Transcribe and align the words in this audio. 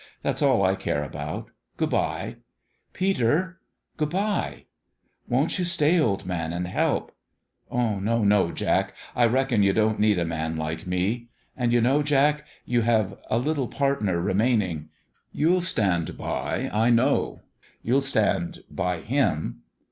That's 0.23 0.41
all 0.41 0.63
I 0.63 0.73
care 0.73 1.03
about. 1.03 1.51
Good 1.77 1.91
bye!"" 1.91 2.37
Peter" 3.01 3.59
"Good 3.97 4.09
bye!"" 4.09 4.65
Won't 5.29 5.59
you 5.59 5.63
stay, 5.65 5.99
old 5.99 6.25
man, 6.25 6.51
and 6.53 6.67
help?"" 6.67 7.11
No, 7.71 7.99
no, 8.23 8.51
Jack! 8.51 8.95
I 9.15 9.25
reckon 9.27 9.61
you 9.61 9.73
don't 9.73 9.99
need 9.99 10.17
a 10.17 10.25
man 10.25 10.57
like 10.57 10.87
me. 10.87 11.27
And 11.55 11.71
you 11.71 11.81
know, 11.81 12.01
Jack, 12.01 12.47
you 12.65 12.81
have 12.81 13.15
a 13.29 13.37
little 13.37 13.67
partner 13.67 14.19
remaining. 14.19 14.89
You'll 15.31 15.61
stand 15.61 16.17
by, 16.17 16.71
I 16.73 16.89
know. 16.89 17.41
You'll 17.83 18.01
stand 18.01 18.63
by 18.71 19.01
him." 19.01 19.61